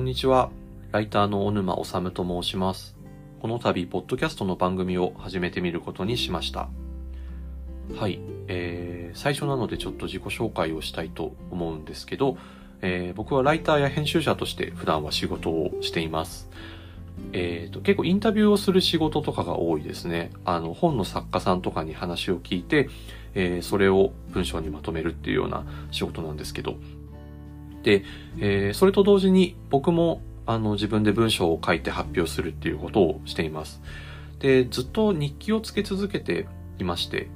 [0.00, 0.50] こんにちは。
[0.92, 2.96] ライターの小沼治と申します。
[3.38, 6.70] この度、ポッドキャストの番組を始めてみることにしました。
[7.98, 8.18] はい。
[8.48, 12.38] えー、最初なのでちょっと自己紹介をしたいと思うんですけど、
[12.80, 16.48] えー、僕はライターや編集者として普段は仕事をしています。
[17.34, 20.30] えーと、結構インタビューをする仕事とかが多いですね。
[20.46, 22.88] あの本の作家さんとかに話を聞いて、
[23.34, 26.76] えー、それを文章にまとめるっていうような仕事なんですけど。
[28.38, 33.80] えー、それと同時に僕もあの自分で文章を書いて発表するっていうことをしています。
[34.40, 36.46] で、ずっと日記をつけ続けて
[36.78, 37.28] いまして、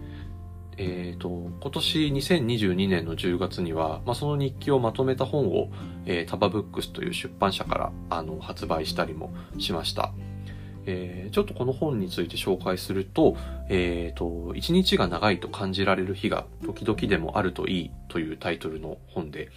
[0.76, 1.28] えっ、ー、と、
[1.60, 5.70] 今年2022年の10月には、まあ、その日記をまとめた本を、
[6.06, 10.12] えー、タバブックスという出版社からあの発売したりもしました。
[10.86, 13.36] えー、ちょっとこの本について紹介すると、
[13.68, 19.48] えっ、ー、と、一日が長いと感じられる日が時々でもあるといいというタイトルの本で、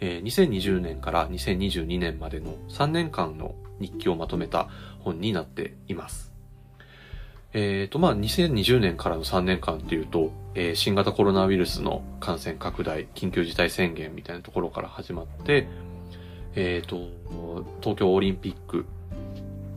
[0.00, 4.68] えー、2020年から2022年までの3年間の日記をまとめた
[5.00, 6.32] 本になっています。
[7.52, 15.66] えっ、ー、と、まあ、2020年からの3年間っていうと、えー、新型コロナウイルスの感染拡大、緊急事態宣言みたいなところから始まって、
[16.54, 18.84] えっ、ー、と、東京オリンピック、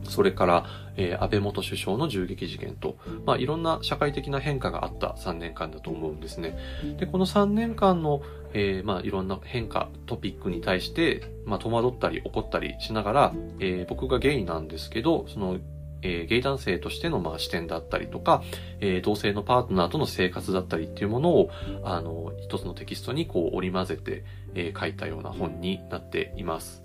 [0.04, 6.58] それから、えー、安倍元首相の銃撃事件と、まあ、いろんな社会的な変化があった3年間だと思うんですね。
[6.98, 15.58] で、この3年間の、えー、まあ、いろんな変化、トピックに対して、まあ、戸惑ったり怒ったりしながら、えー、僕がゲイなんですけど、その
[16.02, 18.42] えー、ゲイ男性としてのまあ視点だったりとか、
[18.80, 21.50] えー、同性のパートナーとの生活だったりっていうものを、
[21.84, 26.82] あの、一つのテキストにこう織り交ぜて、えー、書いたような本になっています。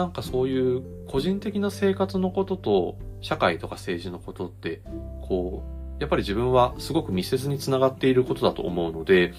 [0.00, 4.80] なんかそういう個人的な生活のことと社会とか政治のことって、
[5.20, 5.62] こ
[5.98, 9.34] う、やっぱり自分はすごく密接につながっていることだと思うので、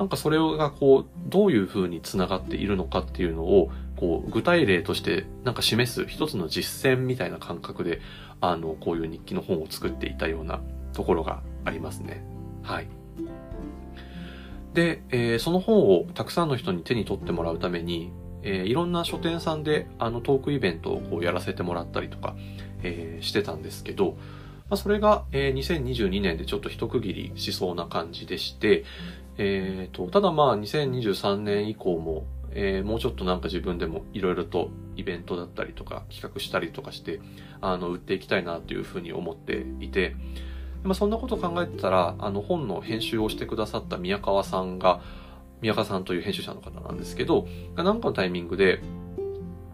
[0.00, 8.00] なんかそれがこう、どういうふうにつながっているのかっていうのを、こう、具体例としてなんか示す一つの実践みたいな感覚で、
[8.40, 10.60] あの、こういう日記の本を作っていたような
[10.92, 12.24] ところがありますね。
[12.64, 12.88] はい。
[14.74, 18.10] で、えー、その本をたくさんの人に手に取ってもらうために、
[18.42, 22.34] えー、いろんな書店さんであのトークイベントをこうやらせてもらったりとか、
[22.82, 24.16] えー、してたんですけど、
[24.68, 28.84] まあ、それが、えー、2022年でちょっと一区切りしそうな感じでして、
[29.38, 37.20] えーと、ただまあ2023年以降も、えー、もうちょっとなんか自分でもいろいろとイベントだったりとか企画したりとかして
[37.60, 40.14] あの売っていきたいなというふうに思っていて、
[40.82, 45.00] まあ、そんなこと考えてたらあの本の編集をしてくださった宮川さんが
[45.60, 48.82] 宮川さんという編集者の方なんですけど何かのタイミングで、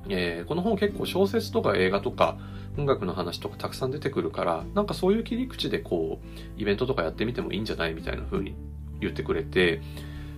[0.08, 2.38] えー、この本結構小説とか映画とか
[2.78, 8.54] 音楽の話とかたくさん出てくるからなんかそういう切り口でこうイベントとかやってみてもいいんじゃないみたいな風に
[9.00, 9.80] 言ってくれて、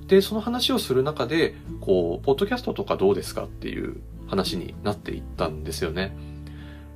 [0.08, 6.16] で、その話をする中で、こう、ポッドキャストとかどうですかっていう話になっていったんですよね。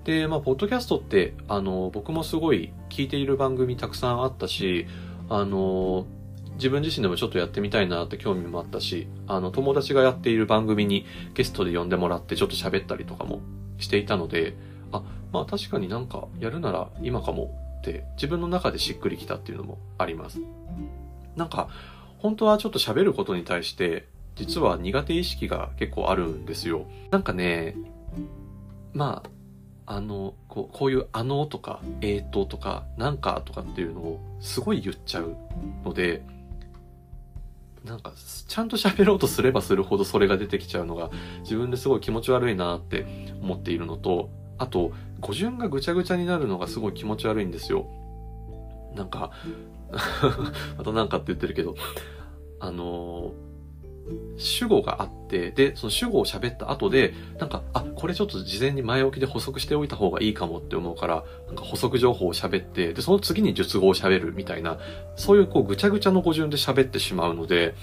[0.04, 4.86] で、まあ、ポッドキャストって、あの、僕もすごい聞いている番組たくさんあったし、
[5.28, 6.06] あの、
[6.54, 13.40] 自分自身でもちょっとやってみたいなって興味もあったし、あの、友達がやっている番組にゲストで呼んでもらってちょっと喋ったりとかも
[13.78, 14.56] していたので、
[14.92, 15.02] あ、
[15.32, 20.40] まあ確かになんかやるなら今かもって自分の中でしっくりきたっていうのもあります。
[21.36, 21.68] なんか、
[22.18, 26.86] 本当はちょっと喋ることに対して、実は苦手意識が結構あるんですよ。
[27.10, 27.76] なんかね、
[28.92, 35.34] まあ、あの、こうこういうあのとか、えーととか、なんかとかっていうのをすごい言っちゃう
[35.84, 36.22] ので、
[37.84, 38.12] なんか、
[38.46, 41.10] ちゃんと喋ろうとすればするほどそれが出てきちゃうのが、
[41.40, 43.06] 自分ですごい気持ち悪いなって
[43.40, 47.86] 思っているのと、あと、語順がぐちゃぐちゃになるのがすごい気持ち悪いんですよ。
[48.94, 49.32] なんか、
[50.78, 51.74] またなんかって言ってるけど、
[52.60, 53.32] あの
[54.36, 64.78] 主語があって、で、その主語を喋った後で、なんか、あ、これちょっと事前に前置きで補足しておいた方がいいかもって思うから、なんか補足情報を喋って、で、その次に述語を喋るみたいな、
[65.16, 67.74] そういうこうぐちゃぐちゃの語順で喋ってしまうので、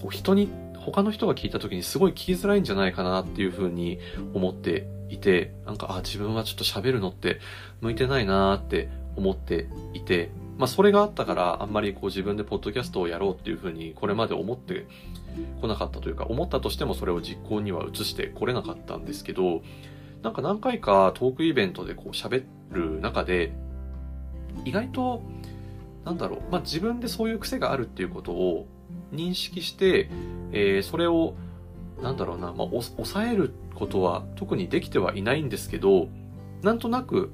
[0.00, 3.98] こう人に、他の人が聞いた時にすごい聞きづらいんじゃないかなっていうふうに
[4.34, 7.40] 思っていて、なんか、あ、自分はちょっと喋るのって
[7.80, 14.86] 向いてないなって思っていて、まあそれがあったからあんまりこう自分でポッドキャストをやろうっていうふうにこれまで思って
[15.60, 19.62] こなかったというか思ったとしてもそれを実行には移してこれなかったんですけど
[20.22, 23.52] なんか何回かトークイベントでこう喋る中で
[24.64, 25.22] 意外と
[26.04, 28.66] なんだろう、まあ自分でそういう癖があるっていうことを
[29.12, 30.10] 認識して、
[30.52, 31.34] えー、それを
[32.02, 36.08] なんだろうな、まあ、抑えることは特にできてはいないんですけど、
[36.62, 37.32] なんとなく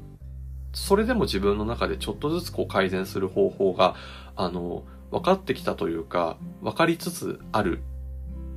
[0.72, 3.96] それでも自分の中でちょっとずつこう改善する方法が、
[4.36, 7.82] あの、分かってきたというか、分かりつつある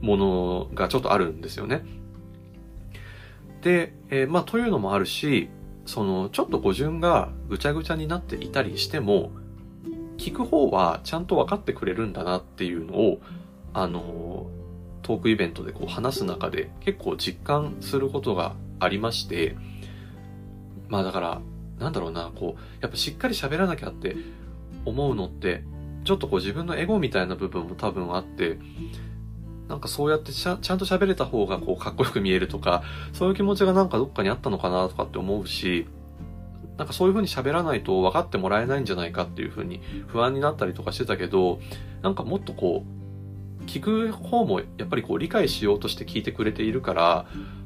[0.03, 1.83] ものがちょっとあるんですよね。
[3.61, 5.49] で、えー、まあ、というのもあるし、
[5.85, 9.31] その、ちょっと語順がぐちゃぐちゃになっていたりしても、
[10.17, 13.21] 聞く方はちゃんと分かってくれるんだなっていうのを、
[13.73, 14.47] あの、
[15.03, 19.55] トークイベントでこう話す中で結構実感することがありまして、
[20.89, 21.41] まあだから、
[21.79, 24.17] なんだろうな、こう、やっぱしっかり喋らなきゃって
[24.85, 25.63] 思うのって、
[26.03, 28.59] ちょっとこう自分のエゴみたいな部分も多分あって、
[29.67, 32.83] なんかそうやってちゃちゃんと喋れた方がこうかっこよく見えるとか、
[33.13, 35.87] そういう気持ちがなんかどっかにあったのかなとかって思うし、
[36.77, 41.59] なんかそういう風に喋らないと分かってもらえないんじゃないかっていう風に不安になったりとかしてたけど、
[42.01, 42.83] なんかもっとこ
[43.61, 47.25] う、聞く方もやっぱりこう理解しようとして聞いてくれているから、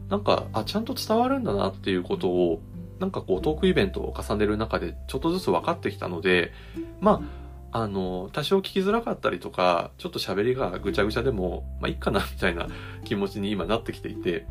[0.09, 2.61] なんか、あ、ちゃんと伝わるんだなっていうことを、
[2.99, 6.51] なんかこうトークイベントを重ねる中でちょっとずつ分かってきたので、
[6.99, 12.67] まあ、あの、多少聞きづらかったりとか、ちょっと喋りがぐちゃぐちゃでも、まあいいかなみたいな
[13.03, 14.45] 気持ちに今なってきていて、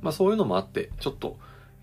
[0.00, 1.36] まあそういうのもあって、ちょっと、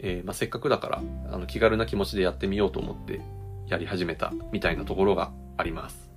[0.03, 1.01] えー、まあ、せっかくだから、
[1.31, 3.21] あの、気軽な気持ちでやってみようと思って
[3.67, 6.09] やり始めたみたいなところがあります。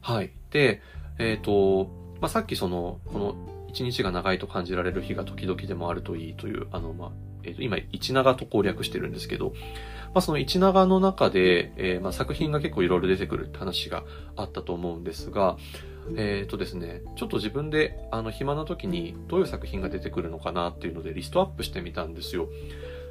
[0.00, 0.30] はい。
[0.50, 0.82] で、
[1.18, 1.90] えっ、ー、と、
[2.20, 3.34] まあ、さっきその、この
[3.68, 7.10] 一日が長いと感じられる日が時々でもあるといいという、あの、まあ、
[7.46, 9.54] えっ、ー、と、今、一長と攻略してるんですけど、
[10.14, 14.04] まあ、その一長の中で、えー、まあ、作品が結構いろいろ出てくるって話が
[14.36, 15.56] あったと思うんですが、
[16.16, 22.48] えっ、ー、とですね、ちょっと自分で、あの、暇な時にどういう作品が出てくるのかなっていうのでリストアップしてみたんですよ。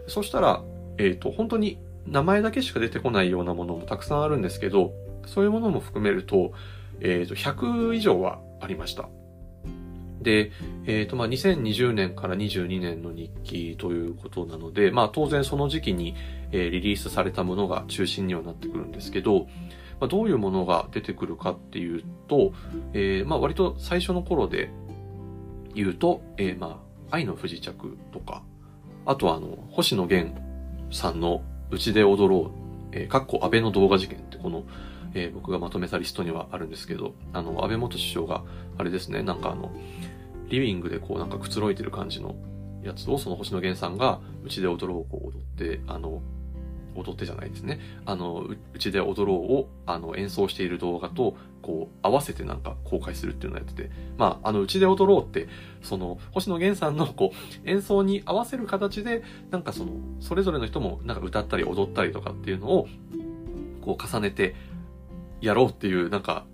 [0.07, 0.63] そしたら、
[0.97, 1.77] えっ、ー、と、本当に
[2.07, 4.93] 名前だけしか出てこないようなものもたくさんあるんですけど、
[5.25, 6.53] そういうものも含めると、
[7.01, 9.09] えっ、ー、と、100以上はありました。
[10.25, 10.51] で、
[10.87, 16.15] えっ、ー、と、まあ、2020年から22年の日記ということなので、まあ、当然その時期に、
[16.51, 19.47] えー、リリースされたものが中心にはなってくるんですけど、
[19.99, 22.53] まあ、どういうものが出てくるかっていうと、
[22.93, 24.71] えー、まあ、割と最初の頃で
[25.75, 26.81] 言うと、えー、ま
[27.11, 28.41] あ、愛の不時着とか、
[29.05, 30.35] あとあの、星野源
[30.91, 32.51] さんのうちで踊ろう、
[32.93, 34.63] えー、かっこ安倍の動画事件ってこの、
[35.13, 38.43] えー、僕がまとめたリストにはあるんですけど、あの、安倍元首相が、
[38.77, 39.71] あれですね、なんかあの、
[40.49, 42.35] リビングでこうなんかくつろいでる感じの
[42.83, 46.21] やつをその星野源さんがうちで踊ろうを踊って、あの、
[46.95, 47.79] 踊ってじゃないですね。
[48.05, 55.47] あの、うちで踊ろうを、あの、演奏している動画と、こう、合わせてなんか公開するっていうのをやってて、まあ、あの、うちで踊ろうって、
[55.81, 62.87] その、星野源さんの、こう、演奏に合わせる形で、なんかその、それぞれの人も、なんか歌ったり踊ったりとかっていうのを、
[63.81, 64.55] こう、重ねて、
[65.41, 66.45] やろうっていう、なんか、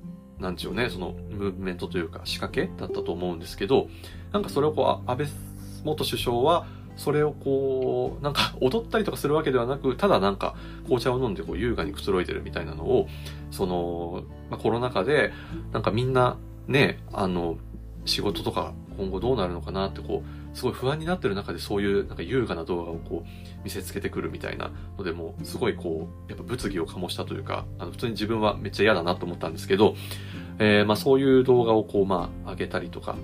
[0.41, 3.87] なんちゅうね、その、ムーブメントというか、仕掛けだったと思うんですけど、
[4.31, 5.27] なんかそれをこう、安倍
[5.83, 6.65] 元首相は、
[6.97, 13.07] それをこう、なんか踊ったりとかするわけではなく、ただなんか紅茶を飲んでこう優雅にくつろいでるみたいなのを、
[13.51, 15.31] その、まあ、コロナ禍で、
[15.71, 17.57] なんかみんなね、あの、
[18.05, 29.95] 仕事とか今後どうなるのかなってこう、すごい不安になってる中でそういうなんか優雅な動画をこう見せつけてくるみたいなのでもすごいこう、やっぱ物議を醸したというか、あの普通に自分はめっちゃ嫌だなと思ったんですけど、
[30.59, 33.15] えー、まあそういう動画をこうまあ上げたりとか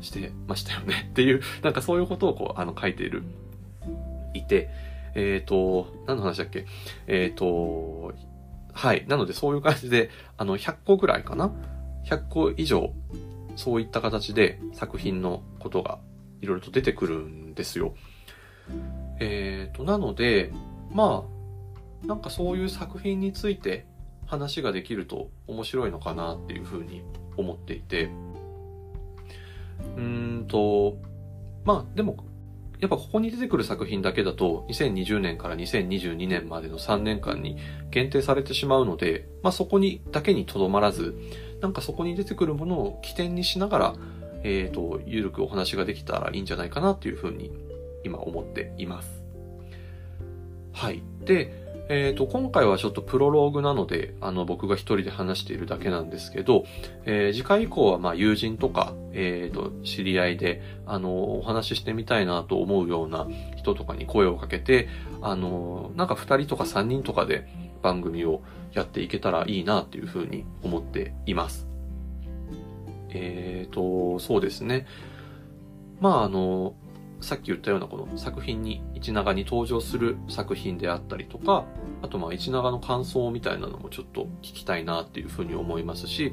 [0.00, 3.22] してましたよねっていう、 なんかそういうことをこう、あの、書いている、
[4.34, 4.68] いて、
[5.14, 6.66] えっ、ー、と、何の話だっけ？
[7.06, 8.12] えっ、ー、と、
[8.72, 9.04] はい。
[9.08, 11.50] なのでそういう感じで、あの、100個ぐらいかな
[12.04, 12.92] ?100 個以上、
[13.56, 15.98] そういった形で作品のことが
[16.40, 17.94] いろいろと出てくるんですよ。
[19.20, 20.52] えっ、ー、と、なので、
[20.90, 21.24] ま
[22.04, 23.86] あ、なんかそういう作品について
[24.26, 27.02] 話ができると面白いのかなっていうふうに
[27.36, 28.10] 思っていて、
[29.96, 30.96] うーんと、
[31.64, 32.24] まあでも、
[32.78, 37.56] やっぱここに出てくる作品だけだと2020年から2022年までの3年間に
[37.90, 41.16] 限定されてしまうので、まあそこにだけにとどまらず、
[41.60, 43.94] なんかそこに出てくるものを起点にしながら、
[44.42, 47.52] えっ、ー、と、ゆるくお話ができたらいいんじゃないかなというふうに
[48.04, 49.22] 今思っています。
[50.72, 51.02] はい。
[51.24, 56.64] で、えっ、ー、と、今回はちょっとプロローグなので、あの、僕が一人で話しているだけなんですけど、
[57.06, 63.26] えー、次回以降は、まあ、友人とか、えっ、ー、と、知り合いで、あの、お話ししてみたいなと思うような
[63.56, 64.88] 人とかに声をかけて、
[65.22, 67.48] あの、なんか二人とか三人とかで
[67.82, 68.42] 番組を
[68.72, 71.67] やっていけたらいいなっていうふうに思っています。
[73.10, 74.86] えっ、と、そうですね。
[76.00, 76.74] まあ、あの、
[77.20, 81.64] さっき言ったようなこの作品に一長に登場する作品であったりとか、
[82.02, 86.32] あとまあ一長の感想みたいなのもちょっと聞きたいなっていうふうに思いますし、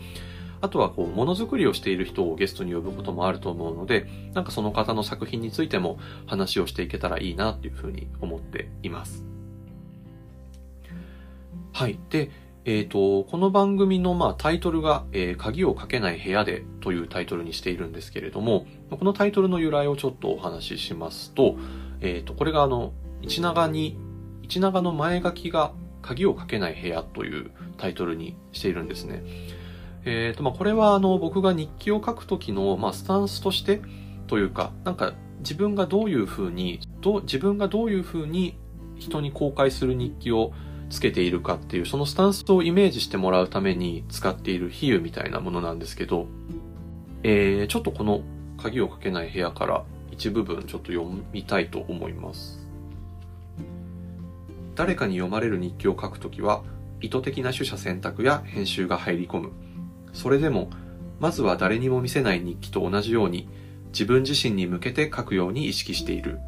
[0.61, 9.25] あとはこうものづくりをしている人をゲストに呼ぶこともあると思うので、なんかその方の作品についても話をしていけたらいいなっていうふうに思っています。
[11.73, 11.99] はい。
[12.09, 12.31] で、
[12.67, 21.57] えっ、ー、と、この番組のまあタイトルが、えー、鍵をかけない部屋でというタイトルにしているんですけれども、このタイトルの由来をちょっとお話ししますと、
[22.01, 23.99] えっ、ー、と、これがあの、一長に、
[24.41, 29.21] 一長の前書きが鍵をかけない部屋というタイトルにしているんですね。
[30.03, 33.79] えっ、と、まあ、これはあの、僕が日記を書くときの、まあ、スタンスとして
[34.25, 38.57] というか、なんか自分がどういうふうに、ど自分がどういうふうに
[38.97, 40.51] 人に公開する日記を
[40.89, 46.27] つけているかっていう、そのスタンスをイメージしてもらうために使っている比喩みたいなものなんですけど、
[47.23, 48.21] えー、ちょっとこの
[48.57, 52.65] 鍵をかけない部屋から一部分ちょっと読みたいと思います。
[54.75, 56.63] 誰かに読まれる日記を書くときは、
[57.01, 59.51] 意図的な取捨選択や編集が入り込む。
[60.13, 60.69] それでも、
[61.19, 63.47] まずは誰にも見せない日記と同じように、
[63.87, 66.39] 自分自身に向けて書くように意識している。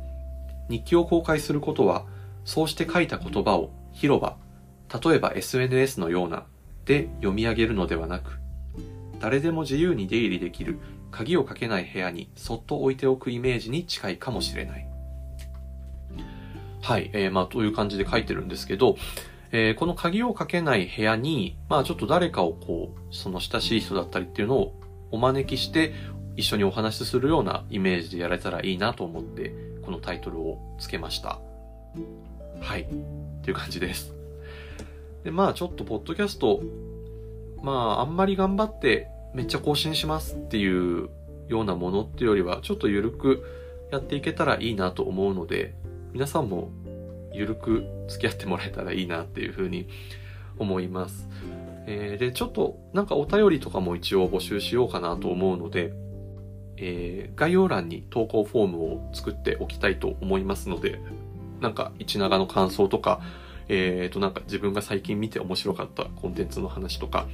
[0.69, 2.05] 日記を公開することは、
[2.43, 4.37] そうして書いた言葉を広場、
[5.03, 6.45] 例えば SNS のような、
[6.85, 8.39] で読み上げるのではなく、
[9.19, 10.77] 誰でも自由に出入りできる
[11.09, 14.87] 鍵をかけない部屋にそっと置いておくイメージに近いかもしれない。
[16.81, 18.97] はい、えー、まあ、という感じで書いてるんですけど、
[19.51, 24.79] えー、この鍵をかけない部屋に、まあ、ちょっと誰かをこう、その親しい人だったりっていうのを
[25.11, 25.93] お招きして、
[26.35, 31.39] 一緒にお話しするようなイメージでやれたらいいなと思って、このタイトルをつけました。
[32.61, 32.87] はい。
[33.47, 34.13] っていう感じです。
[35.23, 36.61] で、まあちょっとポッドキャスト、
[37.63, 41.09] まああんまり頑張ってめっちゃ更新しますっていう
[41.47, 43.45] ようなものっていうよりは、ちょっと緩く
[43.89, 45.75] やっていけたらいいなと思うので、
[46.11, 46.71] 皆さんも
[47.31, 49.87] 緩く付き合ってもらえたらいいなっていうふうに
[50.59, 51.29] 思います。
[51.85, 55.93] えー、で、ちょっとなんかお便りとかも一応募集しようかなと思うので、
[56.75, 60.99] えー、概要欄に投稿フォームを作っておきたいと思いますので、
[61.61, 63.21] なんか一長の感想とか、
[63.69, 67.27] えっ、ー、となんか自分が最近見て面白かったコンテンツの話とか、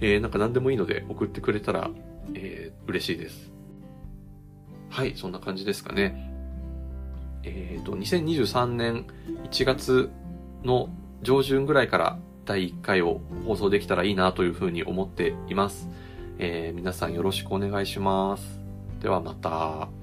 [0.00, 1.90] えー、なんか何でもいいので送ってくれたら、
[2.34, 3.50] えー、嬉しいです。
[4.90, 6.32] はい、そんな感じですかね。
[7.44, 9.06] えっ、ー、と、2023年
[9.50, 10.10] 1月
[10.64, 10.88] の
[11.22, 15.88] 上旬ぐらいから第1回を放送できたらいいなというふうに思っています。
[16.38, 18.60] えー、皆さんよろしくお願いします。
[19.00, 19.97] ではまた。